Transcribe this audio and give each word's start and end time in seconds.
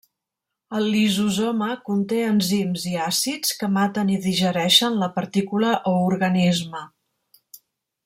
El 0.77 0.85
lisosoma 0.93 1.67
conté 1.89 2.21
enzims 2.29 2.87
i 2.93 2.95
àcids 3.09 3.53
que 3.61 3.71
maten 3.77 4.11
i 4.17 4.19
digereixen 4.27 5.01
la 5.05 5.13
partícula 5.21 5.79
o 5.95 5.99
organisme. 6.11 6.87